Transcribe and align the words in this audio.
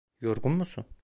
Yorgun 0.21 0.51
musun? 0.53 0.85